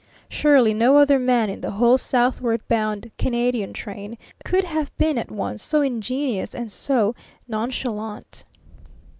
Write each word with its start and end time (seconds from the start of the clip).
Surely 0.29 0.73
no 0.73 0.97
other 0.97 1.19
man 1.19 1.47
in 1.47 1.61
the 1.61 1.73
whole 1.73 1.95
southward 1.99 2.67
bound 2.67 3.11
Canadian 3.19 3.71
train 3.71 4.17
could 4.43 4.63
have 4.63 4.91
been 4.97 5.15
at 5.19 5.29
once 5.29 5.61
so 5.61 5.81
ingenuous 5.81 6.55
and 6.55 6.71
so 6.71 7.13
nonchalant. 7.47 8.43